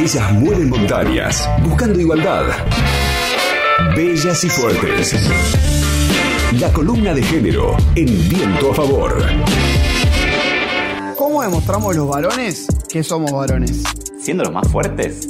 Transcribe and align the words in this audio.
Ellas 0.00 0.32
mueven 0.32 0.70
montañas, 0.70 1.46
buscando 1.62 2.00
igualdad. 2.00 2.46
Bellas 3.94 4.42
y 4.44 4.48
fuertes. 4.48 5.14
La 6.58 6.72
columna 6.72 7.12
de 7.12 7.22
género 7.22 7.76
en 7.94 8.06
viento 8.30 8.70
a 8.70 8.74
favor. 8.74 9.22
¿Cómo 11.18 11.42
demostramos 11.42 11.94
los 11.94 12.08
varones 12.08 12.66
que 12.88 13.04
somos 13.04 13.30
varones? 13.30 13.82
Siendo 14.18 14.42
los 14.44 14.54
más 14.54 14.66
fuertes. 14.68 15.28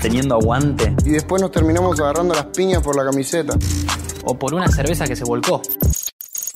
Teniendo 0.00 0.36
aguante. 0.36 0.96
Y 1.04 1.10
después 1.10 1.42
nos 1.42 1.52
terminamos 1.52 2.00
agarrando 2.00 2.32
las 2.32 2.46
piñas 2.46 2.82
por 2.82 2.96
la 2.96 3.04
camiseta. 3.04 3.54
O 4.24 4.38
por 4.38 4.54
una 4.54 4.68
cerveza 4.68 5.06
que 5.06 5.14
se 5.14 5.24
volcó. 5.24 5.60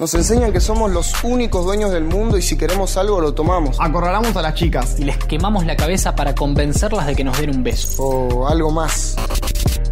Nos 0.01 0.15
enseñan 0.15 0.53
que 0.53 0.61
somos 0.61 0.93
los 0.93 1.13
únicos 1.25 1.65
dueños 1.65 1.91
del 1.91 2.05
mundo 2.05 2.39
y 2.39 2.43
si 2.43 2.57
queremos 2.57 2.97
algo 2.97 3.21
lo 3.21 3.35
tomamos. 3.35 3.79
Acorralamos 3.81 4.37
a 4.37 4.43
las 4.43 4.55
chicas. 4.55 4.95
Y 4.97 5.03
les 5.03 5.19
quemamos 5.19 5.67
la 5.67 5.75
cabeza 5.75 6.15
para 6.15 6.37
convencerlas 6.37 7.05
de 7.09 7.17
que 7.17 7.25
nos 7.25 7.37
den 7.41 7.51
un 7.51 7.65
beso. 7.65 8.01
O 8.05 8.47
algo 8.47 8.71
más. 8.71 9.17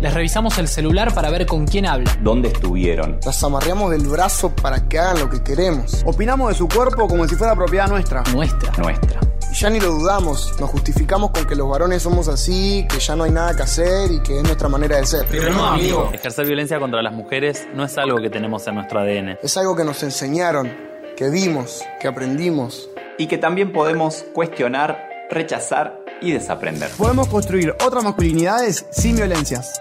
Les 0.01 0.15
revisamos 0.15 0.59
el 0.59 0.69
celular 0.69 1.13
para 1.13 1.29
ver 1.31 1.45
con 1.45 1.67
quién 1.67 1.87
habla. 1.87 2.17
¿Dónde 2.23 2.51
estuvieron? 2.51 3.19
Las 3.27 3.43
amarreamos 3.43 3.91
del 3.91 4.07
brazo 4.07 4.55
para 4.55 4.89
que 4.89 4.97
hagan 5.01 5.19
lo 5.19 5.29
que 5.29 5.43
queremos. 5.43 6.05
Opinamos 6.07 6.51
de 6.51 6.55
su 6.55 6.69
cuerpo 6.69 7.09
como 7.09 7.27
si 7.27 7.35
fuera 7.35 7.57
propiedad 7.57 7.89
nuestra. 7.89 8.23
Nuestra. 8.33 8.71
Nuestra. 8.79 9.26
Ya 9.59 9.71
ni 9.71 9.81
lo 9.81 9.91
dudamos. 9.91 10.53
Nos 10.61 10.69
justificamos 10.69 11.31
con 11.31 11.47
que 11.47 11.55
los 11.55 11.67
varones 11.67 12.03
somos 12.03 12.29
así, 12.29 12.87
que 12.91 12.99
ya 12.99 13.17
no 13.17 13.25
hay 13.25 13.31
nada 13.31 13.57
que 13.57 13.63
hacer 13.63 14.13
y 14.13 14.21
que 14.21 14.37
es 14.37 14.43
nuestra 14.43 14.69
manera 14.69 14.99
de 14.99 15.07
ser. 15.07 15.27
Pero 15.31 15.51
no, 15.51 15.65
amigo. 15.65 16.11
Ejercer 16.13 16.47
violencia 16.47 16.79
contra 16.79 17.01
las 17.01 17.15
mujeres 17.15 17.67
no 17.73 17.83
es 17.83 17.97
algo 17.97 18.19
que 18.19 18.29
tenemos 18.29 18.67
en 18.67 18.75
nuestro 18.75 19.01
ADN. 19.01 19.39
Es 19.43 19.57
algo 19.57 19.75
que 19.75 19.85
nos 19.85 20.03
enseñaron, 20.03 20.71
que 21.17 21.31
vimos, 21.31 21.83
que 21.99 22.07
aprendimos. 22.07 22.91
Y 23.17 23.29
que 23.29 23.39
también 23.39 23.73
podemos 23.73 24.27
cuestionar, 24.35 25.09
rechazar 25.31 26.01
y 26.21 26.33
desaprender. 26.33 26.91
Podemos 26.91 27.27
construir 27.29 27.75
otras 27.83 28.05
masculinidades 28.05 28.85
sin 28.91 29.17
violencias. 29.17 29.81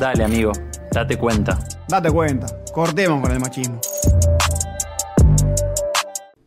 Dale, 0.00 0.24
amigo, 0.24 0.50
date 0.90 1.16
cuenta. 1.16 1.60
Date 1.86 2.10
cuenta, 2.10 2.46
cortemos 2.72 3.20
con 3.20 3.30
el 3.30 3.38
machismo. 3.38 3.80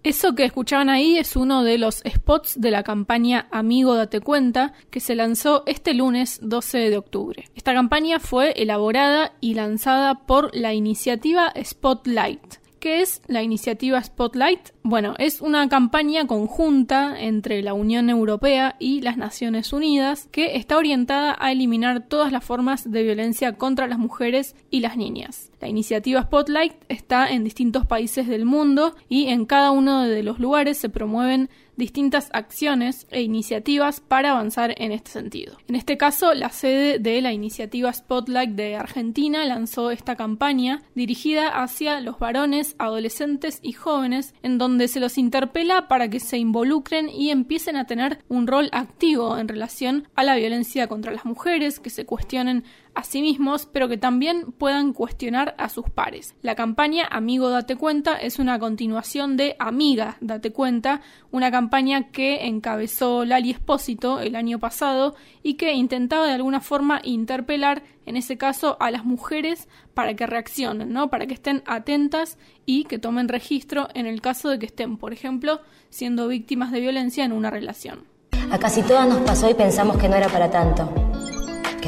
Eso 0.06 0.36
que 0.36 0.46
escuchaban 0.46 0.88
ahí 0.90 1.18
es 1.18 1.36
uno 1.36 1.64
de 1.64 1.80
los 1.80 2.04
spots 2.08 2.62
de 2.62 2.70
la 2.70 2.84
campaña 2.84 3.48
Amigo 3.50 3.96
Date 3.96 4.22
Cuenta 4.22 4.74
que 4.92 5.00
se 5.00 5.16
lanzó 5.16 5.64
este 5.66 5.96
lunes 5.96 6.38
12 6.44 6.92
de 6.92 6.98
octubre. 6.98 7.50
Esta 7.56 7.74
campaña 7.74 8.20
fue 8.20 8.52
elaborada 8.52 9.34
y 9.42 9.56
lanzada 9.56 10.28
por 10.28 10.56
la 10.56 10.76
iniciativa 10.76 11.52
Spotlight. 11.60 12.58
¿Qué 12.86 13.02
es 13.02 13.24
la 13.26 13.42
iniciativa 13.42 14.00
Spotlight? 14.04 14.70
Bueno, 14.84 15.16
es 15.18 15.42
una 15.42 15.68
campaña 15.70 16.28
conjunta 16.28 17.20
entre 17.20 17.64
la 17.64 17.74
Unión 17.74 18.12
Europea 18.12 18.76
y 18.78 19.02
las 19.02 19.18
Naciones 19.18 19.74
Unidas 19.74 20.30
que 20.32 20.56
está 20.56 20.78
orientada 20.78 21.36
a 21.40 21.52
eliminar 21.52 22.08
todas 22.08 22.32
las 22.32 22.44
formas 22.44 22.92
de 22.92 23.02
violencia 23.02 23.54
contra 23.54 23.88
las 23.88 23.98
mujeres 23.98 24.56
y 24.70 24.82
las 24.82 24.98
niñas. 24.98 25.52
La 25.60 25.68
iniciativa 25.68 26.22
Spotlight 26.22 26.74
está 26.88 27.28
en 27.28 27.44
distintos 27.44 27.88
países 27.88 28.28
del 28.28 28.46
mundo 28.46 28.96
y 29.10 29.30
en 29.30 29.48
cada 29.48 29.72
uno 29.72 30.04
de 30.04 30.22
los 30.22 30.38
lugares 30.38 30.78
se 30.78 30.90
promueven 30.90 31.50
distintas 31.78 32.30
acciones 32.34 33.08
e 33.12 33.22
iniciativas 33.22 34.00
para 34.00 34.32
avanzar 34.32 34.74
en 34.78 34.92
este 34.92 35.12
sentido. 35.12 35.58
En 35.68 35.76
este 35.76 35.98
caso, 35.98 36.34
la 36.34 36.50
sede 36.50 37.00
de 37.00 37.22
la 37.22 37.34
iniciativa 37.34 37.92
Spotlight 37.92 38.52
de 38.52 38.76
Argentina 38.76 39.46
lanzó 39.46 39.92
esta 39.92 40.16
campaña 40.16 40.84
dirigida 40.96 41.50
hacia 41.50 42.02
los 42.02 42.20
varones, 42.20 42.76
adolescentes 42.80 43.60
y 43.62 43.74
jóvenes, 43.74 44.34
en 44.44 44.58
donde 44.58 44.88
se 44.88 45.00
los 45.00 45.18
interpela 45.18 45.88
para 45.88 46.10
que 46.10 46.20
se 46.20 46.38
involucren 46.38 47.10
y 47.10 47.30
empiecen 47.30 47.76
a 47.76 47.86
tener 47.86 48.20
un 48.28 48.48
rol 48.48 48.70
activo 48.72 49.38
en 49.38 49.48
relación 49.48 50.08
a 50.16 50.24
la 50.24 50.36
violencia 50.36 50.88
contra 50.88 51.12
las 51.12 51.26
mujeres, 51.26 51.80
que 51.80 51.90
se 51.90 52.06
cuestionen 52.06 52.64
a 52.96 53.04
sí 53.04 53.22
mismos, 53.22 53.68
pero 53.72 53.88
que 53.88 53.98
también 53.98 54.54
puedan 54.54 54.94
cuestionar 54.94 55.54
a 55.58 55.70
sus 55.70 55.90
pares. 55.90 56.34
La 56.42 56.56
campaña 56.56 57.06
Amigo 57.12 57.50
Date 57.50 57.76
Cuenta 57.76 58.16
es 58.16 58.40
una 58.40 58.58
continuación 58.58 59.38
de 59.38 59.56
Amiga 59.60 60.18
Date 60.22 60.52
Cuenta, 60.52 61.02
una 61.32 61.52
campaña 61.52 62.10
que 62.12 62.48
encabezó 62.48 63.26
Lali 63.26 63.52
Espósito 63.52 64.20
el 64.22 64.36
año 64.36 64.60
pasado 64.60 65.16
y 65.44 65.56
que 65.56 65.74
intentaba 65.74 66.26
de 66.26 66.34
alguna 66.34 66.62
forma 66.62 67.02
interpelar, 67.04 67.84
en 68.06 68.16
ese 68.16 68.38
caso, 68.38 68.78
a 68.80 68.90
las 68.92 69.04
mujeres 69.04 69.68
para 69.94 70.16
que 70.16 70.26
reaccionen, 70.26 70.94
¿no? 70.94 71.10
Para 71.10 71.28
que 71.28 71.34
estén 71.34 71.64
atentas 71.66 72.38
y 72.66 72.86
que 72.86 72.98
tomen 72.98 73.28
registro 73.28 73.90
en 73.94 74.06
el 74.06 74.22
caso 74.22 74.50
de 74.50 74.58
que 74.58 74.68
estén, 74.68 74.98
por 74.98 75.12
ejemplo, 75.12 75.60
siendo 75.90 76.28
víctimas 76.28 76.72
de 76.72 76.80
violencia 76.80 77.26
en 77.26 77.34
una 77.34 77.50
relación. 77.50 78.06
A 78.52 78.58
casi 78.58 78.84
todas 78.84 79.08
nos 79.08 79.20
pasó 79.22 79.50
y 79.50 79.54
pensamos 79.54 79.98
que 79.98 80.08
no 80.08 80.16
era 80.16 80.30
para 80.30 80.50
tanto 80.50 81.15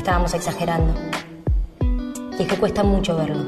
estábamos 0.07 0.33
exagerando. 0.35 0.93
Y 2.39 2.43
es 2.43 2.47
que 2.47 2.55
cuesta 2.55 2.81
mucho 2.81 3.17
verlo. 3.17 3.43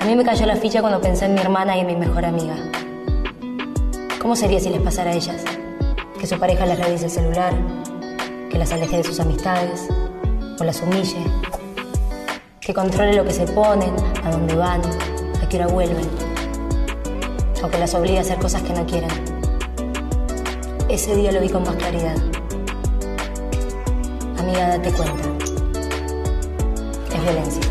A 0.00 0.04
mí 0.04 0.14
me 0.14 0.24
cayó 0.24 0.46
la 0.46 0.54
ficha 0.54 0.80
cuando 0.80 1.00
pensé 1.00 1.24
en 1.24 1.34
mi 1.34 1.40
hermana 1.40 1.76
y 1.76 1.80
en 1.80 1.88
mi 1.88 1.96
mejor 1.96 2.24
amiga. 2.24 2.54
¿Cómo 4.22 4.36
sería 4.36 4.60
si 4.60 4.70
les 4.70 4.80
pasara 4.80 5.10
a 5.10 5.14
ellas? 5.14 5.42
Que 6.20 6.28
su 6.28 6.38
pareja 6.38 6.66
les 6.66 6.78
revise 6.78 7.06
el 7.06 7.10
celular, 7.10 7.52
que 8.48 8.58
las 8.58 8.70
aleje 8.70 8.98
de 8.98 9.02
sus 9.02 9.18
amistades, 9.18 9.88
o 10.60 10.62
las 10.62 10.80
humille, 10.80 11.18
que 12.60 12.72
controle 12.72 13.16
lo 13.16 13.24
que 13.24 13.32
se 13.32 13.44
ponen, 13.48 13.92
a 14.22 14.30
dónde 14.30 14.54
van, 14.54 14.82
a 15.42 15.48
qué 15.48 15.56
hora 15.56 15.66
vuelven, 15.66 16.08
o 17.60 17.68
que 17.68 17.78
las 17.78 17.92
obligue 17.92 18.18
a 18.18 18.20
hacer 18.20 18.38
cosas 18.38 18.62
que 18.62 18.72
no 18.72 18.86
quieren. 18.86 19.10
Ese 20.88 21.16
día 21.16 21.32
lo 21.32 21.40
vi 21.40 21.48
con 21.48 21.64
más 21.64 21.74
claridad. 21.74 22.35
Amiga, 24.38 24.78
date 24.78 24.92
cuenta. 24.92 25.46
Es 27.14 27.22
violencia. 27.22 27.62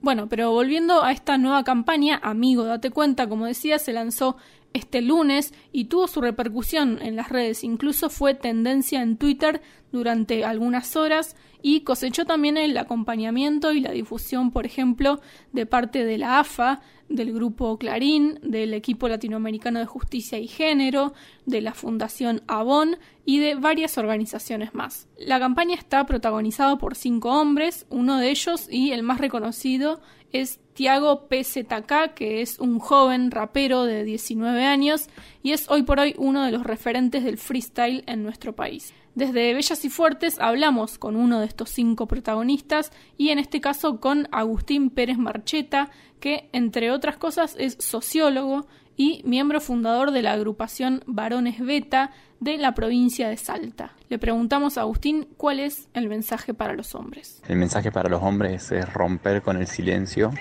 Bueno, 0.00 0.28
pero 0.28 0.50
volviendo 0.52 1.04
a 1.04 1.12
esta 1.12 1.36
nueva 1.36 1.64
campaña, 1.64 2.18
Amigo, 2.22 2.64
date 2.64 2.90
cuenta, 2.90 3.28
como 3.28 3.44
decía, 3.44 3.78
se 3.78 3.92
lanzó 3.92 4.36
este 4.72 5.02
lunes 5.02 5.52
y 5.72 5.84
tuvo 5.84 6.08
su 6.08 6.20
repercusión 6.20 6.98
en 7.02 7.16
las 7.16 7.28
redes. 7.28 7.64
Incluso 7.64 8.08
fue 8.08 8.34
tendencia 8.34 9.02
en 9.02 9.16
Twitter 9.16 9.60
durante 9.92 10.44
algunas 10.44 10.96
horas 10.96 11.36
y 11.62 11.80
cosechó 11.80 12.24
también 12.24 12.56
el 12.56 12.76
acompañamiento 12.76 13.72
y 13.72 13.80
la 13.80 13.90
difusión, 13.90 14.50
por 14.50 14.66
ejemplo, 14.66 15.20
de 15.52 15.66
parte 15.66 16.04
de 16.04 16.18
la 16.18 16.38
AFA, 16.38 16.80
del 17.08 17.32
grupo 17.32 17.78
Clarín, 17.78 18.38
del 18.42 18.74
equipo 18.74 19.08
latinoamericano 19.08 19.78
de 19.78 19.86
justicia 19.86 20.38
y 20.38 20.46
género, 20.46 21.14
de 21.46 21.60
la 21.60 21.74
Fundación 21.74 22.42
Avon 22.46 22.98
y 23.24 23.38
de 23.38 23.54
varias 23.54 23.98
organizaciones 23.98 24.74
más. 24.74 25.08
La 25.18 25.38
campaña 25.38 25.74
está 25.74 26.04
protagonizada 26.06 26.78
por 26.78 26.94
cinco 26.94 27.30
hombres, 27.40 27.86
uno 27.90 28.18
de 28.18 28.30
ellos 28.30 28.68
y 28.70 28.92
el 28.92 29.02
más 29.02 29.18
reconocido 29.18 30.00
es 30.32 30.60
Tiago 30.74 31.28
PZK, 31.28 32.14
que 32.14 32.42
es 32.42 32.58
un 32.58 32.78
joven 32.78 33.30
rapero 33.30 33.84
de 33.84 34.04
19 34.04 34.64
años 34.64 35.08
y 35.42 35.52
es 35.52 35.68
hoy 35.70 35.82
por 35.82 36.00
hoy 36.00 36.14
uno 36.18 36.44
de 36.44 36.52
los 36.52 36.64
referentes 36.64 37.24
del 37.24 37.38
freestyle 37.38 38.04
en 38.06 38.22
nuestro 38.22 38.54
país. 38.54 38.92
Desde 39.14 39.52
Bellas 39.52 39.84
y 39.84 39.90
Fuertes 39.90 40.38
hablamos 40.38 40.96
con 40.96 41.16
uno 41.16 41.40
de 41.40 41.46
estos 41.46 41.70
cinco 41.70 42.06
protagonistas 42.06 42.92
y 43.16 43.30
en 43.30 43.40
este 43.40 43.60
caso 43.60 43.98
con 43.98 44.28
Agustín 44.30 44.90
Pérez 44.90 45.18
Marcheta, 45.18 45.90
que 46.20 46.48
entre 46.52 46.90
otras 46.90 47.16
cosas 47.16 47.56
es 47.58 47.76
sociólogo 47.80 48.66
y 48.96 49.22
miembro 49.24 49.60
fundador 49.60 50.10
de 50.10 50.22
la 50.22 50.32
agrupación 50.32 51.02
Varones 51.06 51.60
Beta 51.60 52.10
de 52.40 52.56
la 52.58 52.74
provincia 52.74 53.28
de 53.28 53.36
Salta. 53.36 53.92
Le 54.08 54.18
preguntamos 54.18 54.76
a 54.76 54.82
Agustín 54.82 55.28
cuál 55.36 55.60
es 55.60 55.88
el 55.94 56.08
mensaje 56.08 56.54
para 56.54 56.74
los 56.74 56.94
hombres. 56.94 57.42
El 57.48 57.56
mensaje 57.56 57.92
para 57.92 58.08
los 58.08 58.22
hombres 58.22 58.70
es 58.72 58.92
romper 58.92 59.42
con 59.42 59.56
el 59.56 59.66
silencio 59.66 60.32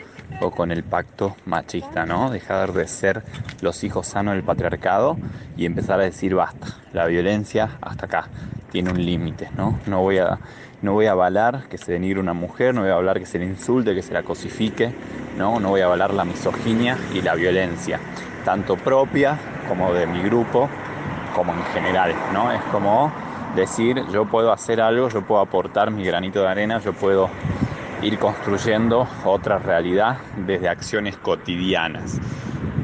o 0.41 0.51
con 0.51 0.71
el 0.71 0.83
pacto 0.83 1.35
machista, 1.45 2.05
¿no? 2.05 2.29
Dejar 2.29 2.73
de 2.73 2.87
ser 2.87 3.23
los 3.61 3.83
hijos 3.83 4.07
sanos 4.07 4.33
del 4.33 4.43
patriarcado 4.43 5.17
y 5.55 5.65
empezar 5.65 5.99
a 5.99 6.03
decir 6.03 6.35
basta, 6.35 6.67
la 6.93 7.05
violencia 7.05 7.77
hasta 7.81 8.05
acá 8.05 8.29
tiene 8.71 8.91
un 8.91 9.03
límite, 9.03 9.49
¿no? 9.55 9.79
No 9.85 10.01
voy 10.01 10.17
a 10.17 10.39
no 10.81 10.93
voy 10.93 11.07
a 11.07 11.11
avalar 11.11 11.67
que 11.69 11.77
se 11.77 11.91
denigre 11.91 12.19
una 12.19 12.33
mujer, 12.33 12.73
no 12.73 12.81
voy 12.81 12.89
a 12.89 12.93
avalar 12.93 13.19
que 13.19 13.25
se 13.25 13.39
le 13.39 13.45
insulte, 13.45 13.95
que 13.95 14.01
se 14.01 14.13
la 14.13 14.23
cosifique, 14.23 14.93
¿no? 15.37 15.59
No 15.59 15.69
voy 15.69 15.81
a 15.81 15.85
avalar 15.85 16.13
la 16.13 16.25
misoginia 16.25 16.97
y 17.13 17.21
la 17.21 17.35
violencia, 17.35 17.99
tanto 18.45 18.75
propia 18.75 19.37
como 19.67 19.93
de 19.93 20.05
mi 20.05 20.21
grupo, 20.21 20.69
como 21.35 21.53
en 21.53 21.63
general, 21.65 22.15
¿no? 22.33 22.51
Es 22.51 22.61
como 22.71 23.11
decir, 23.55 24.05
yo 24.11 24.25
puedo 24.25 24.51
hacer 24.51 24.81
algo, 24.81 25.09
yo 25.09 25.21
puedo 25.21 25.41
aportar 25.41 25.91
mi 25.91 26.03
granito 26.03 26.41
de 26.41 26.47
arena, 26.47 26.79
yo 26.79 26.93
puedo 26.93 27.29
ir 28.01 28.19
construyendo 28.19 29.07
otra 29.25 29.57
realidad 29.57 30.17
desde 30.35 30.69
acciones 30.69 31.17
cotidianas. 31.17 32.19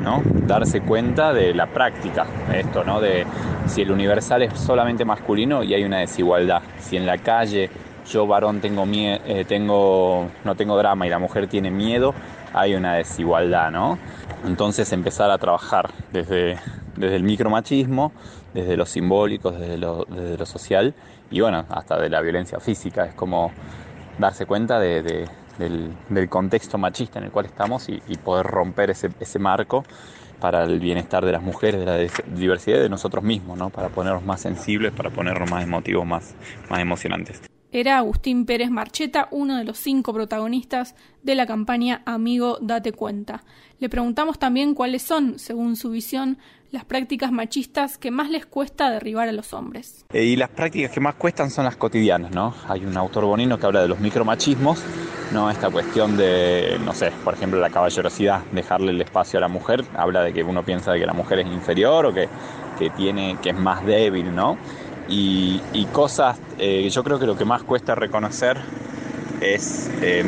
¿No? 0.03 0.21
Darse 0.47 0.81
cuenta 0.81 1.33
de 1.33 1.53
la 1.53 1.67
práctica, 1.67 2.25
esto, 2.53 2.83
¿no? 2.83 2.99
De 2.99 3.25
si 3.67 3.81
el 3.81 3.91
universal 3.91 4.43
es 4.43 4.59
solamente 4.59 5.05
masculino 5.05 5.63
y 5.63 5.73
hay 5.73 5.83
una 5.83 5.99
desigualdad. 5.99 6.61
Si 6.79 6.97
en 6.97 7.05
la 7.05 7.17
calle 7.17 7.69
yo 8.05 8.27
varón 8.27 8.59
tengo, 8.59 8.85
eh, 8.85 9.45
tengo 9.47 10.27
no 10.43 10.55
tengo 10.55 10.77
drama 10.77 11.07
y 11.07 11.09
la 11.09 11.19
mujer 11.19 11.47
tiene 11.47 11.71
miedo, 11.71 12.13
hay 12.53 12.75
una 12.75 12.95
desigualdad, 12.95 13.71
¿no? 13.71 13.97
Entonces 14.45 14.91
empezar 14.91 15.31
a 15.31 15.37
trabajar 15.37 15.89
desde, 16.11 16.57
desde 16.97 17.15
el 17.15 17.23
micromachismo, 17.23 18.11
desde 18.53 18.77
lo 18.77 18.85
simbólico, 18.85 19.51
desde 19.51 19.77
lo, 19.77 20.05
desde 20.05 20.37
lo 20.37 20.45
social 20.45 20.93
y 21.31 21.41
bueno, 21.41 21.65
hasta 21.69 21.97
de 21.97 22.09
la 22.09 22.21
violencia 22.21 22.59
física. 22.59 23.05
Es 23.05 23.13
como 23.15 23.51
darse 24.19 24.45
cuenta 24.45 24.79
de, 24.79 25.27
del, 25.57 25.91
del, 26.09 26.29
contexto 26.29 26.77
machista 26.77 27.19
en 27.19 27.25
el 27.25 27.31
cual 27.31 27.45
estamos 27.45 27.87
y, 27.89 27.99
poder 28.17 28.45
romper 28.45 28.89
ese, 28.89 29.09
ese, 29.19 29.39
marco 29.39 29.83
para 30.39 30.63
el 30.63 30.79
bienestar 30.79 31.25
de 31.25 31.31
las 31.31 31.41
mujeres, 31.41 31.79
de 31.79 31.85
la 31.85 31.97
diversidad 32.35 32.79
de 32.79 32.89
nosotros 32.89 33.23
mismos, 33.23 33.57
¿no? 33.57 33.69
para 33.69 33.89
ponernos 33.89 34.23
más 34.23 34.41
sensibles, 34.41 34.91
para 34.91 35.09
ponernos 35.09 35.49
más 35.49 35.63
emotivos, 35.63 36.05
más, 36.05 36.33
más 36.69 36.79
emocionantes. 36.79 37.41
Era 37.75 37.97
Agustín 37.97 38.45
Pérez 38.45 38.69
Marcheta, 38.69 39.27
uno 39.31 39.57
de 39.57 39.63
los 39.63 39.79
cinco 39.79 40.13
protagonistas 40.13 40.93
de 41.23 41.33
la 41.33 41.47
campaña 41.47 42.03
Amigo 42.05 42.59
Date 42.61 42.91
Cuenta. 42.91 43.43
Le 43.79 43.89
preguntamos 43.89 44.37
también 44.37 44.75
cuáles 44.75 45.01
son, 45.01 45.39
según 45.39 45.75
su 45.75 45.89
visión, 45.89 46.37
las 46.69 46.85
prácticas 46.85 47.31
machistas 47.31 47.97
que 47.97 48.11
más 48.11 48.29
les 48.29 48.45
cuesta 48.45 48.91
derribar 48.91 49.27
a 49.27 49.31
los 49.31 49.53
hombres. 49.53 50.05
Eh, 50.13 50.23
y 50.23 50.35
las 50.35 50.49
prácticas 50.49 50.91
que 50.91 50.99
más 50.99 51.15
cuestan 51.15 51.49
son 51.49 51.65
las 51.65 51.75
cotidianas, 51.75 52.29
¿no? 52.29 52.53
Hay 52.67 52.85
un 52.85 52.95
autor 52.95 53.25
bonino 53.25 53.57
que 53.57 53.65
habla 53.65 53.81
de 53.81 53.87
los 53.87 53.99
micromachismos, 53.99 54.79
¿no? 55.31 55.49
Esta 55.49 55.71
cuestión 55.71 56.15
de, 56.15 56.77
no 56.85 56.93
sé, 56.93 57.11
por 57.23 57.33
ejemplo, 57.33 57.59
la 57.59 57.71
caballerosidad, 57.71 58.43
dejarle 58.51 58.91
el 58.91 59.01
espacio 59.01 59.39
a 59.39 59.41
la 59.41 59.47
mujer, 59.47 59.83
habla 59.95 60.21
de 60.21 60.31
que 60.31 60.43
uno 60.43 60.63
piensa 60.63 60.91
de 60.91 60.99
que 60.99 61.07
la 61.07 61.13
mujer 61.13 61.39
es 61.39 61.47
inferior 61.47 62.05
o 62.05 62.13
que, 62.13 62.29
que 62.77 62.91
tiene, 62.91 63.37
que 63.41 63.49
es 63.49 63.57
más 63.57 63.83
débil, 63.83 64.35
¿no? 64.35 64.59
Y, 65.07 65.59
cosas, 65.91 66.39
eh, 66.57 66.89
yo 66.89 67.03
creo 67.03 67.19
que 67.19 67.27
lo 67.27 67.35
que 67.35 67.45
más 67.45 67.63
cuesta 67.63 67.93
reconocer 67.93 68.57
es 69.41 69.91
eh, 70.01 70.23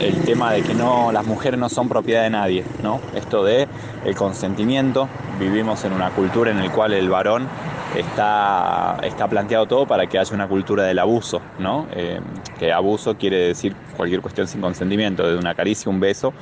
el 0.00 0.22
tema 0.22 0.52
de 0.52 0.62
que 0.62 0.74
no 0.74 1.10
las 1.12 1.26
mujeres 1.26 1.58
no 1.58 1.68
son 1.68 1.88
propiedad 1.88 2.22
de 2.22 2.30
nadie, 2.30 2.64
¿no? 2.82 3.00
Esto 3.14 3.44
de 3.44 3.66
el 4.04 4.14
consentimiento, 4.14 5.08
vivimos 5.38 5.84
en 5.84 5.92
una 5.92 6.10
cultura 6.10 6.50
en 6.50 6.64
la 6.64 6.70
cual 6.70 6.92
el 6.92 7.10
varón 7.10 7.48
está, 7.96 8.98
está 9.02 9.28
planteado 9.28 9.66
todo 9.66 9.86
para 9.86 10.06
que 10.06 10.18
haya 10.18 10.34
una 10.34 10.48
cultura 10.48 10.84
del 10.84 10.98
abuso, 10.98 11.40
¿no? 11.58 11.86
Eh, 11.92 12.20
que 12.58 12.72
abuso 12.72 13.16
quiere 13.16 13.38
decir 13.38 13.74
cualquier 13.96 14.20
cuestión 14.20 14.46
sin 14.46 14.60
consentimiento, 14.60 15.24
desde 15.24 15.38
una 15.38 15.54
caricia, 15.54 15.90
un 15.90 16.00
beso, 16.00 16.32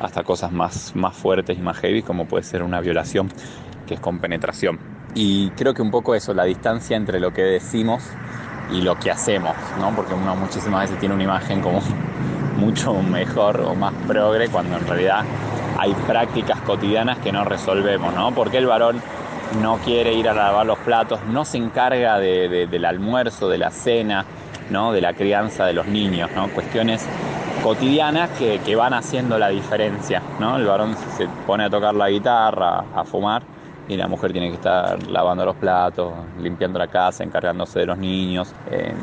hasta 0.00 0.22
cosas 0.22 0.52
más, 0.52 0.94
más 0.94 1.16
fuertes 1.16 1.56
y 1.58 1.60
más 1.60 1.78
heavy, 1.78 2.02
como 2.02 2.26
puede 2.26 2.44
ser 2.44 2.62
una 2.62 2.80
violación, 2.80 3.28
que 3.86 3.94
es 3.94 4.00
con 4.00 4.18
penetración. 4.18 4.95
Y 5.18 5.48
creo 5.56 5.72
que 5.72 5.80
un 5.80 5.90
poco 5.90 6.14
eso, 6.14 6.34
la 6.34 6.44
distancia 6.44 6.94
entre 6.94 7.20
lo 7.20 7.32
que 7.32 7.40
decimos 7.40 8.04
y 8.70 8.82
lo 8.82 8.98
que 8.98 9.10
hacemos, 9.10 9.56
¿no? 9.80 9.96
Porque 9.96 10.12
uno 10.12 10.36
muchísimas 10.36 10.82
veces 10.82 11.00
tiene 11.00 11.14
una 11.14 11.24
imagen 11.24 11.62
como 11.62 11.80
mucho 12.58 12.92
mejor 13.00 13.62
o 13.62 13.74
más 13.74 13.94
progre 14.06 14.50
cuando 14.50 14.76
en 14.76 14.86
realidad 14.86 15.24
hay 15.78 15.94
prácticas 16.06 16.60
cotidianas 16.60 17.18
que 17.20 17.32
no 17.32 17.44
resolvemos, 17.44 18.12
¿no? 18.14 18.34
Porque 18.34 18.58
el 18.58 18.66
varón 18.66 19.00
no 19.62 19.78
quiere 19.78 20.12
ir 20.12 20.28
a 20.28 20.34
lavar 20.34 20.66
los 20.66 20.78
platos, 20.80 21.18
no 21.30 21.46
se 21.46 21.56
encarga 21.56 22.18
de, 22.18 22.50
de, 22.50 22.66
del 22.66 22.84
almuerzo, 22.84 23.48
de 23.48 23.56
la 23.56 23.70
cena, 23.70 24.26
¿no? 24.68 24.92
De 24.92 25.00
la 25.00 25.14
crianza 25.14 25.64
de 25.64 25.72
los 25.72 25.86
niños, 25.86 26.30
¿no? 26.36 26.48
Cuestiones 26.48 27.06
cotidianas 27.62 28.28
que, 28.32 28.58
que 28.58 28.76
van 28.76 28.92
haciendo 28.92 29.38
la 29.38 29.48
diferencia, 29.48 30.20
¿no? 30.38 30.58
El 30.58 30.66
varón 30.66 30.94
se 31.16 31.26
pone 31.46 31.64
a 31.64 31.70
tocar 31.70 31.94
la 31.94 32.10
guitarra, 32.10 32.84
a 32.94 33.04
fumar, 33.04 33.55
y 33.88 33.96
la 33.96 34.08
mujer 34.08 34.32
tiene 34.32 34.48
que 34.48 34.54
estar 34.56 35.06
lavando 35.08 35.44
los 35.44 35.56
platos, 35.56 36.12
limpiando 36.40 36.78
la 36.78 36.88
casa, 36.88 37.24
encargándose 37.24 37.80
de 37.80 37.86
los 37.86 37.98
niños, 37.98 38.52
en, 38.70 38.96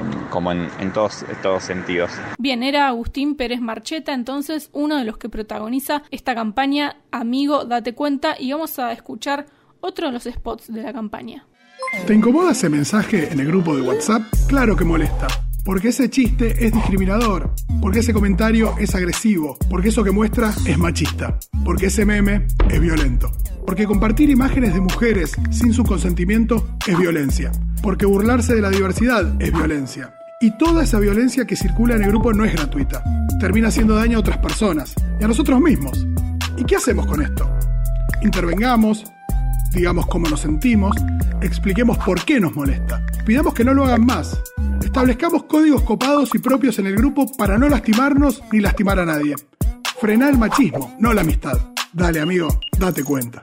en, 0.00 0.10
como 0.30 0.52
en, 0.52 0.68
en 0.80 0.92
todos, 0.92 1.22
en 1.22 1.36
todos 1.42 1.62
sentidos. 1.62 2.10
Bien, 2.38 2.62
era 2.62 2.88
Agustín 2.88 3.36
Pérez 3.36 3.60
Marcheta, 3.60 4.12
entonces 4.12 4.70
uno 4.72 4.96
de 4.96 5.04
los 5.04 5.18
que 5.18 5.28
protagoniza 5.28 6.02
esta 6.10 6.34
campaña 6.34 6.96
Amigo, 7.10 7.64
date 7.64 7.94
cuenta, 7.94 8.36
y 8.38 8.52
vamos 8.52 8.78
a 8.78 8.92
escuchar 8.92 9.46
otro 9.80 10.06
de 10.06 10.12
los 10.12 10.24
spots 10.24 10.72
de 10.72 10.82
la 10.82 10.92
campaña. 10.92 11.46
¿Te 12.06 12.14
incomoda 12.14 12.52
ese 12.52 12.68
mensaje 12.68 13.32
en 13.32 13.40
el 13.40 13.48
grupo 13.48 13.74
de 13.74 13.82
WhatsApp? 13.82 14.22
Claro 14.46 14.76
que 14.76 14.84
molesta. 14.84 15.26
Porque 15.64 15.88
ese 15.88 16.08
chiste 16.08 16.64
es 16.64 16.72
discriminador, 16.72 17.50
porque 17.82 17.98
ese 17.98 18.14
comentario 18.14 18.74
es 18.78 18.94
agresivo, 18.94 19.58
porque 19.68 19.88
eso 19.88 20.02
que 20.02 20.10
muestra 20.10 20.52
es 20.66 20.78
machista, 20.78 21.38
porque 21.64 21.86
ese 21.86 22.06
meme 22.06 22.46
es 22.70 22.80
violento, 22.80 23.30
porque 23.66 23.86
compartir 23.86 24.30
imágenes 24.30 24.74
de 24.74 24.80
mujeres 24.80 25.32
sin 25.50 25.72
su 25.72 25.84
consentimiento 25.84 26.66
es 26.86 26.98
violencia, 26.98 27.52
porque 27.82 28.06
burlarse 28.06 28.54
de 28.54 28.62
la 28.62 28.70
diversidad 28.70 29.40
es 29.40 29.52
violencia. 29.52 30.14
Y 30.40 30.56
toda 30.56 30.84
esa 30.84 30.98
violencia 30.98 31.44
que 31.44 31.56
circula 31.56 31.96
en 31.96 32.02
el 32.02 32.08
grupo 32.10 32.32
no 32.32 32.44
es 32.44 32.52
gratuita, 32.54 33.04
termina 33.38 33.68
haciendo 33.68 33.94
daño 33.94 34.16
a 34.16 34.20
otras 34.20 34.38
personas 34.38 34.94
y 35.20 35.24
a 35.24 35.28
nosotros 35.28 35.60
mismos. 35.60 36.06
¿Y 36.56 36.64
qué 36.64 36.76
hacemos 36.76 37.06
con 37.06 37.22
esto? 37.22 37.50
Intervengamos, 38.22 39.04
digamos 39.74 40.06
cómo 40.06 40.28
nos 40.28 40.40
sentimos, 40.40 40.96
expliquemos 41.40 41.98
por 41.98 42.24
qué 42.24 42.40
nos 42.40 42.54
molesta, 42.54 43.04
pidamos 43.26 43.54
que 43.54 43.64
no 43.64 43.74
lo 43.74 43.84
hagan 43.84 44.04
más, 44.04 44.42
establezcamos 44.82 45.44
códigos 45.44 45.82
copados 45.82 46.34
y 46.34 46.38
propios 46.38 46.78
en 46.78 46.86
el 46.86 46.96
grupo 46.96 47.30
para 47.36 47.58
no 47.58 47.68
lastimarnos 47.68 48.42
ni 48.52 48.60
lastimar 48.60 48.98
a 48.98 49.06
nadie. 49.06 49.34
Frená 50.00 50.30
el 50.30 50.38
machismo, 50.38 50.96
no 50.98 51.12
la 51.12 51.20
amistad. 51.20 51.58
Dale 51.92 52.20
amigo, 52.20 52.48
date 52.78 53.02
cuenta. 53.02 53.42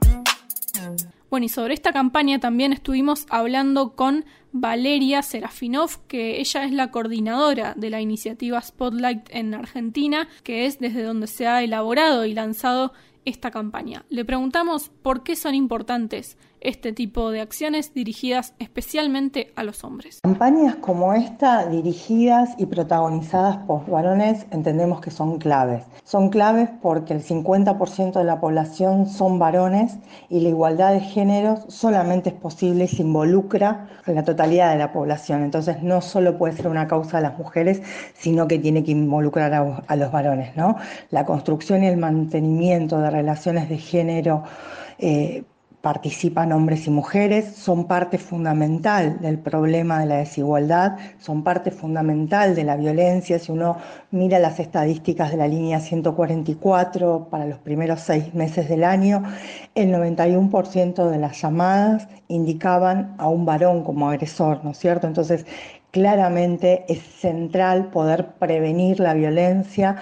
Bueno, 1.29 1.45
y 1.45 1.49
sobre 1.49 1.73
esta 1.73 1.91
campaña 1.91 2.39
también 2.39 2.71
estuvimos 2.71 3.25
hablando 3.29 3.93
con 3.95 4.23
Valeria 4.53 5.21
Serafinov, 5.21 6.07
que 6.07 6.39
ella 6.39 6.63
es 6.63 6.71
la 6.71 6.89
coordinadora 6.89 7.73
de 7.75 7.89
la 7.89 7.99
iniciativa 7.99 8.61
Spotlight 8.61 9.27
en 9.31 9.53
Argentina, 9.53 10.29
que 10.43 10.65
es 10.65 10.79
desde 10.79 11.03
donde 11.03 11.27
se 11.27 11.45
ha 11.45 11.61
elaborado 11.61 12.25
y 12.25 12.33
lanzado 12.33 12.93
esta 13.25 13.51
campaña. 13.51 14.05
Le 14.07 14.23
preguntamos 14.23 14.89
por 15.01 15.23
qué 15.23 15.35
son 15.35 15.53
importantes 15.53 16.37
este 16.61 16.93
tipo 16.93 17.31
de 17.31 17.41
acciones 17.41 17.93
dirigidas 17.93 18.53
especialmente 18.59 19.51
a 19.55 19.63
los 19.63 19.83
hombres. 19.83 20.19
Campañas 20.21 20.75
como 20.75 21.13
esta, 21.13 21.67
dirigidas 21.67 22.55
y 22.57 22.65
protagonizadas 22.65 23.57
por 23.65 23.89
varones, 23.89 24.45
entendemos 24.51 25.01
que 25.01 25.11
son 25.11 25.37
claves. 25.37 25.83
Son 26.03 26.29
claves 26.29 26.69
porque 26.81 27.13
el 27.13 27.23
50% 27.23 28.13
de 28.13 28.23
la 28.23 28.39
población 28.39 29.07
son 29.07 29.39
varones 29.39 29.97
y 30.29 30.39
la 30.41 30.49
igualdad 30.49 30.93
de 30.93 31.01
géneros 31.01 31.65
solamente 31.67 32.29
es 32.29 32.35
posible 32.35 32.87
si 32.87 33.01
involucra 33.01 33.89
a 34.05 34.11
la 34.11 34.23
totalidad 34.23 34.71
de 34.71 34.77
la 34.77 34.91
población. 34.91 35.43
Entonces 35.43 35.83
no 35.83 36.01
solo 36.01 36.37
puede 36.37 36.55
ser 36.55 36.67
una 36.67 36.87
causa 36.87 37.17
de 37.17 37.23
las 37.23 37.37
mujeres, 37.37 37.81
sino 38.13 38.47
que 38.47 38.59
tiene 38.59 38.83
que 38.83 38.91
involucrar 38.91 39.53
a, 39.87 39.95
los 39.95 40.11
varones. 40.11 40.55
¿no? 40.55 40.77
La 41.11 41.25
construcción 41.25 41.83
y 41.83 41.87
el 41.87 41.97
mantenimiento 41.97 42.99
de 42.99 43.09
relaciones 43.09 43.69
de 43.69 43.77
género 43.77 44.43
eh, 44.99 45.43
participan 45.87 46.51
hombres 46.51 46.85
y 46.85 46.89
mujeres, 46.89 47.55
son 47.55 47.87
parte 47.87 48.17
fundamental 48.17 49.21
del 49.21 49.39
problema 49.39 50.01
de 50.01 50.05
la 50.05 50.17
desigualdad, 50.17 50.97
son 51.17 51.45
parte 51.45 51.71
fundamental 51.71 52.55
de 52.55 52.65
la 52.65 52.75
violencia. 52.75 53.39
Si 53.39 53.53
uno 53.53 53.77
mira 54.11 54.37
las 54.37 54.59
estadísticas 54.59 55.31
de 55.31 55.37
la 55.37 55.47
línea 55.47 55.79
144 55.79 57.29
para 57.31 57.45
los 57.45 57.59
primeros 57.59 58.01
seis 58.01 58.33
meses 58.33 58.67
del 58.67 58.83
año, 58.83 59.23
el 59.75 59.93
91% 59.93 61.09
de 61.09 61.19
las 61.19 61.41
llamadas 61.41 62.09
indicaban 62.27 63.15
a 63.17 63.29
un 63.29 63.45
varón 63.45 63.85
como 63.85 64.09
agresor, 64.09 64.65
¿no 64.65 64.71
es 64.71 64.79
cierto? 64.79 65.07
Entonces, 65.07 65.45
claramente 65.91 66.83
es 66.89 66.99
central 66.99 67.91
poder 67.91 68.33
prevenir 68.33 68.99
la 68.99 69.13
violencia 69.13 69.95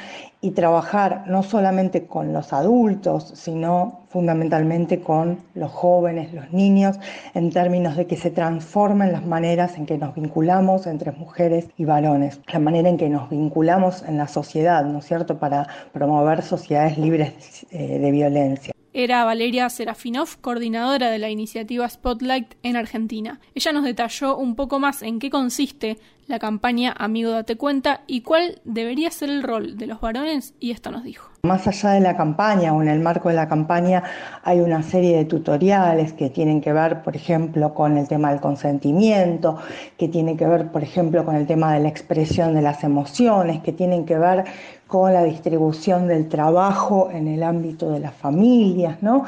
y 0.46 0.52
trabajar 0.52 1.24
no 1.26 1.42
solamente 1.42 2.06
con 2.06 2.32
los 2.32 2.54
adultos, 2.54 3.32
sino 3.34 4.02
fundamentalmente 4.10 5.00
con 5.00 5.40
los 5.56 5.72
jóvenes, 5.72 6.32
los 6.36 6.54
niños, 6.54 7.00
en 7.34 7.50
términos 7.50 7.98
de 7.98 8.06
que 8.06 8.16
se 8.16 8.30
transformen 8.30 9.12
las 9.12 9.26
maneras 9.26 9.76
en 9.76 9.88
que 9.88 9.98
nos 9.98 10.14
vinculamos 10.14 10.86
entre 10.86 11.12
mujeres 11.14 11.70
y 11.78 11.86
varones, 11.86 12.42
la 12.54 12.60
manera 12.60 12.90
en 12.90 12.98
que 12.98 13.10
nos 13.10 13.28
vinculamos 13.32 14.04
en 14.04 14.20
la 14.20 14.28
sociedad, 14.28 14.86
¿no 14.86 15.00
es 15.00 15.06
cierto?, 15.06 15.40
para 15.40 15.68
promover 15.92 16.44
sociedades 16.44 17.00
libres 17.00 17.66
eh, 17.72 17.98
de 17.98 18.12
violencia 18.12 18.76
era 18.98 19.26
Valeria 19.26 19.70
Serafinov, 19.70 20.40
coordinadora 20.40 21.10
de 21.10 21.20
la 21.20 21.30
iniciativa 21.30 21.88
Spotlight 21.90 22.56
en 22.64 22.78
Argentina. 22.78 23.42
Ella 23.54 23.74
nos 23.74 23.84
detalló 23.84 24.38
un 24.38 24.56
poco 24.56 24.80
más 24.80 25.02
en 25.02 25.20
qué 25.20 25.30
consiste 25.30 25.98
la 26.28 26.40
campaña 26.40 26.96
Amigo 26.98 27.32
Date 27.32 27.58
Cuenta 27.58 28.02
y 28.08 28.22
cuál 28.22 28.62
debería 28.64 29.12
ser 29.12 29.30
el 29.30 29.44
rol 29.44 29.78
de 29.78 29.88
los 29.88 30.00
varones 30.00 30.54
y 30.62 30.72
esto 30.72 30.92
nos 30.92 31.04
dijo. 31.04 31.30
Más 31.44 31.68
allá 31.68 31.92
de 31.92 32.00
la 32.00 32.18
campaña 32.18 32.74
o 32.74 32.82
en 32.82 32.88
el 32.88 33.00
marco 33.00 33.30
de 33.30 33.36
la 33.36 33.48
campaña 33.48 34.02
hay 34.44 34.62
una 34.62 34.82
serie 34.82 35.16
de 35.18 35.26
tutoriales 35.26 36.14
que 36.14 36.30
tienen 36.32 36.62
que 36.62 36.74
ver, 36.74 37.04
por 37.04 37.16
ejemplo, 37.16 37.76
con 37.76 37.98
el 37.98 38.08
tema 38.08 38.32
del 38.32 38.40
consentimiento, 38.40 39.60
que 39.98 40.08
tienen 40.08 40.38
que 40.38 40.48
ver, 40.48 40.72
por 40.72 40.82
ejemplo, 40.82 41.24
con 41.24 41.36
el 41.36 41.46
tema 41.46 41.74
de 41.74 41.82
la 41.82 41.90
expresión 41.90 42.56
de 42.56 42.64
las 42.64 42.84
emociones, 42.84 43.62
que 43.62 43.74
tienen 43.74 44.06
que 44.06 44.18
ver 44.18 44.46
con 44.88 45.14
la 45.14 45.24
distribución 45.24 46.08
del 46.08 46.30
trabajo 46.30 47.10
en 47.12 47.28
el 47.28 47.44
ámbito 47.44 47.90
de 47.90 48.00
las 48.00 48.14
familias, 48.14 49.02
¿no? 49.02 49.26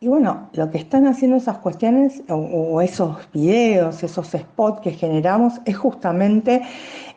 Y 0.00 0.08
bueno, 0.08 0.50
lo 0.52 0.70
que 0.70 0.76
están 0.76 1.06
haciendo 1.06 1.38
esas 1.38 1.58
cuestiones 1.58 2.22
o, 2.28 2.82
esos 2.82 3.16
videos, 3.32 4.02
esos 4.02 4.28
spots 4.28 4.82
que 4.82 4.90
generamos 4.90 5.54
es 5.64 5.78
justamente 5.78 6.60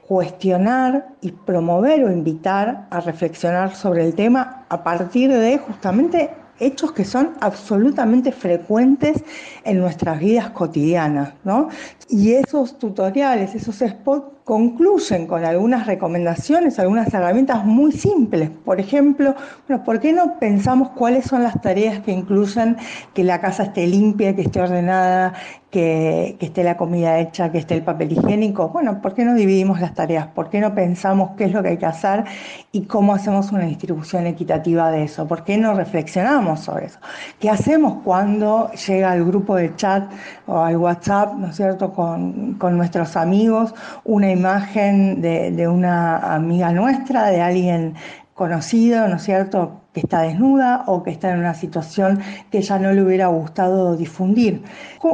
cuestionar 0.08 1.10
y 1.20 1.34
promover 1.34 2.06
o 2.06 2.12
invitar 2.12 2.88
a 2.90 3.02
reflexionar 3.02 3.76
sobre 3.76 4.06
el 4.06 4.16
tema 4.16 4.66
a 4.70 4.84
partir 4.84 5.30
de 5.34 5.58
justamente 5.58 6.30
hechos 6.60 6.94
que 6.94 7.04
son 7.04 7.34
absolutamente 7.42 8.32
frecuentes 8.32 9.22
en 9.66 9.80
nuestras 9.80 10.20
vidas 10.20 10.52
cotidianas, 10.52 11.34
¿no? 11.44 11.68
Y 12.10 12.32
esos 12.36 12.80
tutoriales, 12.80 13.54
esos 13.54 13.76
spots 13.80 14.37
concluyen 14.48 15.28
con 15.28 15.44
algunas 15.44 15.88
recomendaciones, 15.88 16.80
algunas 16.80 17.14
herramientas 17.14 17.66
muy 17.66 17.92
simples. 17.92 18.50
Por 18.64 18.80
ejemplo, 18.80 19.36
bueno, 19.68 19.84
¿por 19.84 20.00
qué 20.00 20.14
no 20.14 20.40
pensamos 20.40 20.92
cuáles 20.92 21.26
son 21.26 21.44
las 21.44 21.62
tareas 21.62 22.00
que 22.00 22.14
incluyen 22.14 22.78
que 23.14 23.26
la 23.26 23.42
casa 23.42 23.64
esté 23.64 23.86
limpia, 23.86 24.38
que 24.38 24.44
esté 24.44 24.62
ordenada, 24.62 25.34
que, 25.70 26.38
que, 26.40 26.46
esté 26.46 26.64
la 26.64 26.78
comida 26.78 27.20
hecha, 27.20 27.52
que 27.52 27.58
esté 27.58 27.74
el 27.74 27.84
papel 27.84 28.14
higiénico? 28.14 28.70
Bueno, 28.70 29.02
¿por 29.02 29.14
qué 29.14 29.26
no 29.26 29.36
dividimos 29.36 29.82
las 29.82 29.94
tareas? 29.94 30.28
¿Por 30.28 30.50
qué 30.50 30.62
no 30.62 30.74
pensamos 30.74 31.32
qué 31.38 31.44
es 31.44 31.52
lo 31.52 31.62
que 31.62 31.68
hay 31.68 31.78
que 31.78 31.86
hacer 31.86 32.24
y 32.72 32.84
cómo 32.84 33.14
hacemos 33.14 33.52
una 33.52 33.66
distribución 33.66 34.28
equitativa 34.28 34.92
de 34.92 35.04
eso? 35.04 35.28
¿Por 35.28 35.44
qué 35.44 35.58
no 35.58 35.74
reflexionamos 35.74 36.62
sobre 36.62 36.86
eso? 36.86 37.00
¿Qué 37.42 37.50
hacemos 37.50 38.02
cuando 38.06 38.72
llega 38.72 39.12
al 39.12 39.26
grupo 39.26 39.58
de 39.58 39.76
chat 39.76 40.10
o 40.46 40.58
al 40.58 40.78
WhatsApp, 40.78 41.34
¿no 41.34 41.48
es 41.48 41.58
cierto?, 41.58 41.92
con, 41.92 42.54
con 42.54 42.78
nuestros 42.78 43.18
amigos, 43.18 43.76
una 44.06 44.37
imagen 44.38 45.22
de, 45.22 45.68
una 45.68 46.18
amiga 46.36 46.72
nuestra, 46.72 47.28
de 47.28 47.42
alguien 47.42 47.96
conocido, 48.34 49.08
¿no 49.08 49.16
es 49.16 49.24
cierto?, 49.24 49.82
que 49.94 50.02
está 50.02 50.22
desnuda 50.22 50.84
o 50.86 51.02
que 51.02 51.10
está 51.10 51.32
en 51.32 51.40
una 51.40 51.56
situación 51.56 52.20
que 52.52 52.62
ya 52.62 52.78
no 52.78 52.92
le 52.92 53.02
hubiera 53.02 53.28
gustado 53.28 53.98
difundir. 53.98 54.64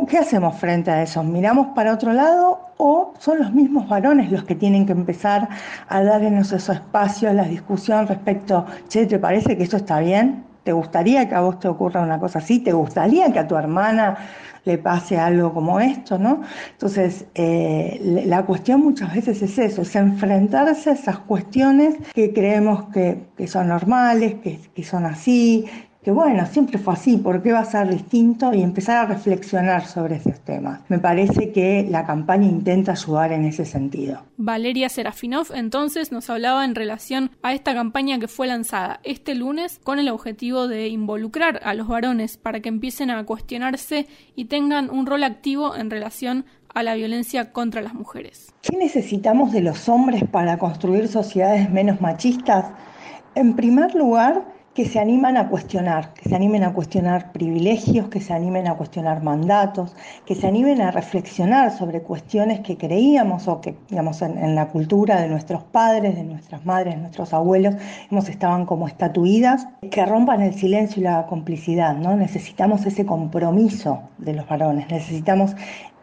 ¿Qué 0.09 0.17
hacemos 0.17 0.57
frente 0.57 0.91
a 0.91 1.01
eso? 1.01 1.23
¿Miramos 1.23 1.67
para 1.73 1.93
otro 1.93 2.11
lado 2.11 2.59
o 2.77 3.13
son 3.19 3.39
los 3.39 3.53
mismos 3.53 3.87
varones 3.87 4.29
los 4.29 4.43
que 4.43 4.55
tienen 4.55 4.85
que 4.85 4.91
empezar 4.91 5.47
a 5.87 6.03
dar 6.03 6.21
en 6.23 6.37
esos 6.37 6.67
espacios 6.67 7.33
la 7.33 7.45
discusión 7.45 8.07
respecto, 8.07 8.65
che, 8.89 9.05
¿te 9.05 9.19
parece 9.19 9.55
que 9.57 9.63
eso 9.63 9.77
está 9.77 9.99
bien? 9.99 10.52
¿Te 10.63 10.71
gustaría 10.71 11.27
que 11.27 11.35
a 11.35 11.41
vos 11.41 11.59
te 11.59 11.67
ocurra 11.67 12.01
una 12.01 12.19
cosa 12.19 12.39
así? 12.39 12.59
¿Te 12.59 12.71
gustaría 12.71 13.31
que 13.31 13.39
a 13.39 13.47
tu 13.47 13.55
hermana 13.55 14.17
le 14.65 14.77
pase 14.77 15.17
algo 15.17 15.53
como 15.53 15.79
esto, 15.79 16.17
¿no? 16.17 16.41
Entonces, 16.71 17.25
eh, 17.35 18.23
la 18.25 18.45
cuestión 18.45 18.81
muchas 18.81 19.13
veces 19.13 19.41
es 19.41 19.57
eso, 19.57 19.81
es 19.81 19.95
enfrentarse 19.95 20.91
a 20.91 20.93
esas 20.93 21.19
cuestiones 21.19 21.95
que 22.13 22.31
creemos 22.31 22.85
que, 22.93 23.25
que 23.35 23.47
son 23.47 23.67
normales, 23.67 24.35
que, 24.35 24.59
que 24.73 24.83
son 24.83 25.05
así, 25.05 25.65
que 26.03 26.11
bueno, 26.11 26.45
siempre 26.45 26.77
fue 26.77 26.93
así, 26.93 27.17
¿por 27.17 27.41
qué 27.41 27.53
va 27.53 27.59
a 27.59 27.65
ser 27.65 27.89
distinto? 27.89 28.53
Y 28.53 28.61
empezar 28.61 28.97
a 28.97 29.05
reflexionar 29.05 29.85
sobre 29.85 30.17
esos 30.17 30.39
temas. 30.41 30.81
Me 30.89 30.99
parece 30.99 31.51
que 31.51 31.87
la 31.89 32.05
campaña 32.05 32.45
intenta 32.45 32.91
ayudar 32.91 33.31
en 33.31 33.45
ese 33.45 33.65
sentido. 33.65 34.21
Valeria 34.37 34.89
Serafinov 34.89 35.47
entonces 35.53 36.11
nos 36.11 36.29
hablaba 36.29 36.65
en 36.65 36.75
relación 36.75 37.31
a 37.41 37.53
esta 37.53 37.73
campaña 37.73 38.19
que 38.19 38.27
fue 38.27 38.47
lanzada 38.47 38.99
este 39.03 39.33
lunes 39.33 39.79
con 39.83 39.97
el 39.97 40.09
objetivo 40.09 40.67
de 40.67 40.89
involucrar 40.89 41.61
a 41.63 41.73
los 41.73 41.87
varones 41.87 42.37
para 42.37 42.59
que 42.59 42.69
empiecen 42.69 43.09
a 43.09 43.25
cuestionarse 43.25 44.07
y 44.35 44.45
tengan 44.45 44.89
un 44.89 45.05
rol 45.05 45.23
activo 45.23 45.75
en 45.75 45.89
relación 45.89 46.45
a 46.73 46.83
la 46.83 46.95
violencia 46.95 47.51
contra 47.51 47.81
las 47.81 47.93
mujeres. 47.93 48.53
¿Qué 48.61 48.75
necesitamos 48.75 49.51
de 49.51 49.61
los 49.61 49.87
hombres 49.87 50.23
para 50.29 50.57
construir 50.57 51.07
sociedades 51.07 51.69
menos 51.69 52.01
machistas? 52.01 52.65
En 53.35 53.55
primer 53.55 53.95
lugar, 53.95 54.52
que 54.73 54.85
se 54.85 54.99
animan 54.99 55.37
a 55.37 55.49
cuestionar, 55.49 56.13
que 56.13 56.29
se 56.29 56.35
animen 56.35 56.63
a 56.63 56.73
cuestionar 56.73 57.31
privilegios, 57.31 58.09
que 58.09 58.19
se 58.19 58.33
animen 58.33 58.67
a 58.67 58.75
cuestionar 58.75 59.21
mandatos, 59.21 59.95
que 60.25 60.35
se 60.35 60.47
animen 60.47 60.81
a 60.81 60.91
reflexionar 60.91 61.71
sobre 61.71 62.01
cuestiones 62.01 62.61
que 62.61 62.77
creíamos 62.77 63.47
o 63.47 63.61
que, 63.61 63.77
digamos, 63.89 64.21
en, 64.21 64.37
en 64.37 64.55
la 64.55 64.69
cultura 64.69 65.21
de 65.21 65.29
nuestros 65.29 65.63
padres, 65.63 66.15
de 66.15 66.23
nuestras 66.23 66.65
madres, 66.65 66.95
de 66.95 67.01
nuestros 67.01 67.33
abuelos, 67.33 67.75
hemos 68.09 68.27
estaban 68.29 68.65
como 68.65 68.87
estatuidas, 68.87 69.67
que 69.91 70.05
rompan 70.05 70.41
el 70.41 70.53
silencio 70.53 71.01
y 71.01 71.03
la 71.03 71.25
complicidad, 71.27 71.95
¿no? 71.95 72.15
Necesitamos 72.15 72.85
ese 72.85 73.05
compromiso 73.05 74.01
de 74.17 74.33
los 74.33 74.47
varones, 74.47 74.89
necesitamos 74.89 75.55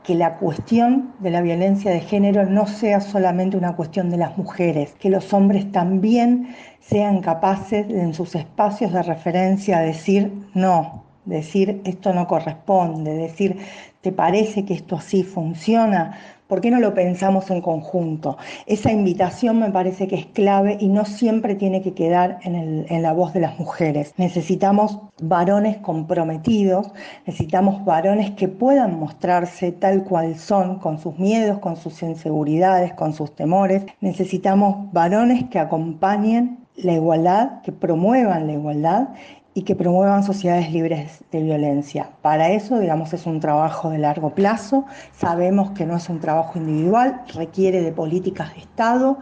que 0.03 0.15
la 0.15 0.37
cuestión 0.39 1.15
de 1.21 1.31
la 1.31 1.43
violencia 1.43 1.91
de 1.91 2.01
género 2.01 2.47
no 2.47 2.67
sea 2.67 3.01
solamente 3.01 3.57
una 3.57 3.77
cuestión 3.77 4.11
de 4.11 4.17
las 4.17 4.37
mujeres, 4.39 4.95
que 4.99 5.11
los 5.11 5.33
hombres 5.33 5.71
también 5.73 6.55
sean 6.81 7.21
capaces 7.21 7.89
en 7.91 8.15
sus 8.15 8.35
espacios 8.35 8.93
de 8.93 9.03
referencia 9.03 9.81
decir 9.81 10.33
no, 10.55 11.05
decir 11.25 11.83
esto 11.85 12.13
no 12.15 12.27
corresponde, 12.27 13.15
decir 13.15 13.59
¿te 14.01 14.13
parece 14.13 14.65
que 14.65 14.75
esto 14.75 14.97
así 14.97 15.23
funciona? 15.23 16.19
¿Por 16.51 16.61
qué 16.61 16.73
no 16.73 16.81
lo 16.81 16.95
pensamos 16.95 17.49
en 17.53 17.61
conjunto? 17.61 18.37
Esa 18.67 18.91
invitación 18.91 19.61
me 19.61 19.71
parece 19.71 20.09
que 20.09 20.17
es 20.17 20.27
clave 20.27 20.77
y 20.81 20.89
no 20.89 21.05
siempre 21.05 21.55
tiene 21.55 21.81
que 21.81 21.95
quedar 21.95 22.41
en, 22.43 23.03
la 23.03 23.13
voz 23.13 23.33
de 23.33 23.39
las 23.39 23.57
mujeres. 23.57 24.15
Necesitamos 24.17 24.99
varones 25.23 25.77
comprometidos, 25.77 26.91
necesitamos 27.25 27.85
varones 27.85 28.33
que 28.33 28.49
puedan 28.49 28.99
mostrarse 28.99 29.71
tal 29.71 30.03
cual 30.03 30.35
son, 30.35 30.81
con 30.81 30.99
sus 30.99 31.17
miedos, 31.21 31.61
con 31.61 31.77
sus 31.77 32.03
inseguridades, 32.03 32.95
con 32.95 33.15
sus 33.15 33.33
temores. 33.37 33.85
Necesitamos 34.01 34.93
varones 34.93 35.45
que 35.51 35.61
acompañen 35.61 36.59
la 36.75 36.95
igualdad, 36.95 37.61
que 37.63 37.71
promuevan 37.71 38.49
la 38.49 38.55
igualdad 38.55 39.09
y 39.53 39.63
que 39.63 39.75
promuevan 39.75 40.23
sociedades 40.23 40.71
libres 40.73 41.25
de 41.33 41.43
violencia. 41.43 42.13
Para 42.23 42.51
eso, 42.53 42.79
digamos, 42.79 43.13
es 43.13 43.27
un 43.27 43.41
trabajo 43.41 43.91
de 43.91 43.99
largo 43.99 44.35
plazo. 44.35 44.85
Sabemos 45.13 45.73
que 45.73 45.87
no 45.87 45.97
es 45.97 46.09
un 46.09 46.21
trabajo 46.21 46.59
individual, 46.59 47.23
requiere 47.35 47.83
de 47.83 47.91
políticas 47.91 48.55
de 48.55 48.61
Estado 48.61 49.19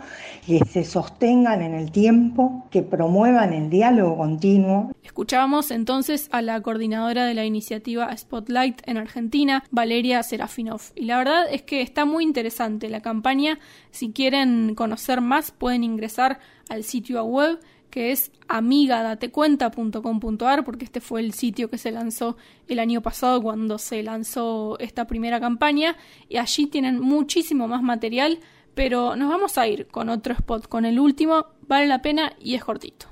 que 0.46 0.60
se 0.66 0.84
sostengan 0.84 1.62
en 1.62 1.74
el 1.74 1.90
tiempo, 1.90 2.66
que 2.70 2.82
promuevan 2.82 3.54
el 3.54 3.70
diálogo 3.70 4.18
continuo. 4.18 4.92
Escuchábamos 5.02 5.70
entonces 5.70 6.28
a 6.30 6.42
la 6.42 6.60
coordinadora 6.60 7.24
de 7.24 7.34
la 7.34 7.46
iniciativa 7.46 8.14
Spotlight 8.14 8.82
en 8.86 8.98
Argentina, 8.98 9.64
Valeria 9.70 10.22
Serafinov. 10.22 10.80
Y 10.94 11.06
la 11.06 11.18
verdad 11.18 11.46
es 11.50 11.62
que 11.62 11.80
está 11.80 12.04
muy 12.04 12.24
interesante 12.24 12.90
la 12.90 13.00
campaña. 13.00 13.58
Si 13.90 14.12
quieren 14.12 14.74
conocer 14.74 15.22
más, 15.22 15.50
pueden 15.52 15.84
ingresar 15.84 16.38
al 16.68 16.84
sitio 16.84 17.24
web 17.24 17.58
que 17.90 18.12
es 18.12 18.30
amigadatecuenta.com.ar, 18.48 20.64
porque 20.64 20.84
este 20.84 21.00
fue 21.00 21.20
el 21.20 21.34
sitio 21.34 21.70
que 21.70 21.78
se 21.78 21.90
lanzó 21.90 22.36
el 22.66 22.78
año 22.78 23.00
pasado 23.02 23.42
cuando 23.42 23.78
se 23.78 24.02
lanzó 24.02 24.78
esta 24.78 25.06
primera 25.06 25.40
campaña, 25.40 25.96
y 26.28 26.36
allí 26.36 26.66
tienen 26.66 27.00
muchísimo 27.00 27.68
más 27.68 27.82
material, 27.82 28.40
pero 28.74 29.16
nos 29.16 29.28
vamos 29.28 29.58
a 29.58 29.66
ir 29.66 29.88
con 29.88 30.08
otro 30.08 30.34
spot, 30.34 30.68
con 30.68 30.84
el 30.84 31.00
último, 31.00 31.46
vale 31.66 31.86
la 31.86 32.02
pena 32.02 32.32
y 32.40 32.54
es 32.54 32.64
cortito. 32.64 33.06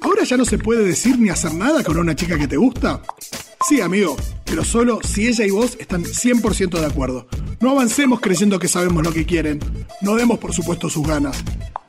¿Ahora 0.00 0.24
ya 0.24 0.36
no 0.36 0.44
se 0.44 0.58
puede 0.58 0.84
decir 0.84 1.18
ni 1.18 1.30
hacer 1.30 1.54
nada 1.54 1.82
con 1.82 1.98
una 1.98 2.14
chica 2.14 2.38
que 2.38 2.48
te 2.48 2.56
gusta? 2.56 3.02
Sí, 3.68 3.80
amigo, 3.80 4.16
pero 4.44 4.64
solo 4.64 5.00
si 5.02 5.26
ella 5.26 5.44
y 5.44 5.50
vos 5.50 5.76
están 5.80 6.04
100% 6.04 6.78
de 6.78 6.86
acuerdo. 6.86 7.26
No 7.60 7.70
avancemos 7.70 8.20
creyendo 8.20 8.58
que 8.58 8.68
sabemos 8.68 9.02
lo 9.02 9.12
que 9.12 9.26
quieren. 9.26 9.58
No 10.02 10.14
demos 10.14 10.38
por 10.38 10.52
supuesto 10.52 10.88
sus 10.88 11.06
ganas 11.06 11.42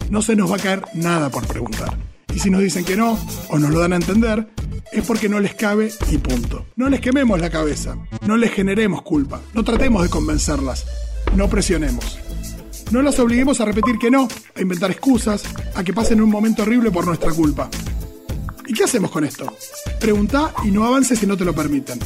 no 0.09 0.21
se 0.21 0.35
nos 0.35 0.51
va 0.51 0.55
a 0.55 0.59
caer 0.59 0.83
nada 0.93 1.29
por 1.29 1.45
preguntar. 1.47 1.97
Y 2.33 2.39
si 2.39 2.49
nos 2.49 2.61
dicen 2.61 2.85
que 2.85 2.95
no, 2.95 3.17
o 3.49 3.57
nos 3.57 3.71
lo 3.71 3.79
dan 3.79 3.93
a 3.93 3.97
entender, 3.97 4.47
es 4.91 5.05
porque 5.05 5.29
no 5.29 5.39
les 5.39 5.55
cabe 5.55 5.91
y 6.11 6.17
punto. 6.17 6.65
No 6.75 6.89
les 6.89 7.01
quememos 7.01 7.39
la 7.39 7.49
cabeza, 7.49 7.97
no 8.25 8.37
les 8.37 8.51
generemos 8.51 9.01
culpa, 9.01 9.41
no 9.53 9.63
tratemos 9.63 10.03
de 10.03 10.09
convencerlas, 10.09 10.85
no 11.35 11.49
presionemos. 11.49 12.19
No 12.91 13.01
las 13.01 13.19
obliguemos 13.19 13.59
a 13.59 13.65
repetir 13.65 13.97
que 13.97 14.09
no, 14.09 14.27
a 14.55 14.61
inventar 14.61 14.91
excusas, 14.91 15.43
a 15.75 15.83
que 15.83 15.93
pasen 15.93 16.21
un 16.21 16.29
momento 16.29 16.61
horrible 16.61 16.89
por 16.91 17.05
nuestra 17.05 17.31
culpa. 17.31 17.69
¿Y 18.65 18.73
qué 18.73 18.83
hacemos 18.83 19.11
con 19.11 19.25
esto? 19.25 19.53
Pregunta 19.99 20.53
y 20.63 20.71
no 20.71 20.85
avances 20.85 21.19
si 21.19 21.25
no 21.25 21.35
te 21.35 21.45
lo 21.45 21.53
permiten. 21.53 21.99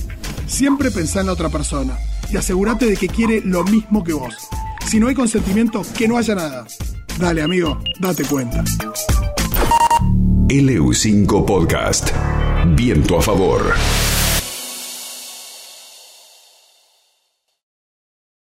Siempre 0.48 0.92
pensá 0.92 1.22
en 1.22 1.28
la 1.28 1.34
otra 1.34 1.50
persona 1.50 1.98
y 2.32 2.38
asegúrate 2.38 2.86
de 2.86 2.98
que 2.98 3.08
quiere 3.08 3.42
lo 3.42 3.64
mismo 3.64 4.04
que 4.04 4.14
vos. 4.14 4.34
Si 4.88 5.00
no 5.00 5.08
hay 5.08 5.16
consentimiento, 5.16 5.84
que 5.98 6.08
no 6.08 6.18
haya 6.18 6.36
nada. 6.36 6.66
Dale, 7.20 7.42
amigo, 7.42 7.78
date 8.00 8.24
cuenta. 8.26 8.64
LU5 10.50 11.46
Podcast. 11.46 12.12
Viento 12.76 13.18
a 13.18 13.22
favor. 13.22 13.74